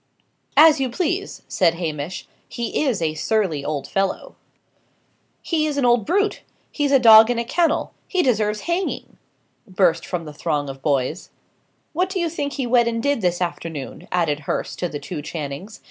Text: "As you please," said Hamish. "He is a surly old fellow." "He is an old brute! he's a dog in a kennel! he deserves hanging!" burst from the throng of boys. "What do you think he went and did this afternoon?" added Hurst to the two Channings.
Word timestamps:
"As 0.57 0.79
you 0.79 0.89
please," 0.89 1.43
said 1.47 1.75
Hamish. 1.75 2.27
"He 2.49 2.85
is 2.85 3.03
a 3.03 3.13
surly 3.13 3.63
old 3.63 3.87
fellow." 3.87 4.33
"He 5.43 5.67
is 5.67 5.77
an 5.77 5.85
old 5.85 6.07
brute! 6.07 6.41
he's 6.71 6.91
a 6.91 6.97
dog 6.97 7.29
in 7.29 7.37
a 7.37 7.43
kennel! 7.45 7.93
he 8.07 8.23
deserves 8.23 8.61
hanging!" 8.61 9.17
burst 9.67 10.03
from 10.03 10.25
the 10.25 10.33
throng 10.33 10.69
of 10.69 10.81
boys. 10.81 11.29
"What 11.93 12.09
do 12.09 12.19
you 12.19 12.29
think 12.29 12.53
he 12.53 12.65
went 12.65 12.89
and 12.89 13.03
did 13.03 13.21
this 13.21 13.41
afternoon?" 13.41 14.07
added 14.11 14.39
Hurst 14.49 14.79
to 14.79 14.89
the 14.89 14.97
two 14.97 15.21
Channings. 15.21 15.79